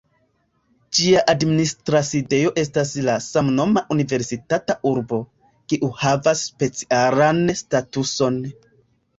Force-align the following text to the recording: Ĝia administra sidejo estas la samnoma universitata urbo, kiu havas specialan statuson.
Ĝia 0.99 1.19
administra 1.33 1.99
sidejo 2.07 2.53
estas 2.61 2.93
la 3.09 3.17
samnoma 3.25 3.83
universitata 3.97 4.79
urbo, 4.93 5.21
kiu 5.75 5.93
havas 6.05 6.43
specialan 6.51 7.45
statuson. 7.65 8.43